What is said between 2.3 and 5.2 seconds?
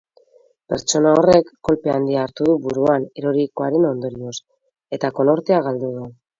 du buruan erorikoaren ondorioz eta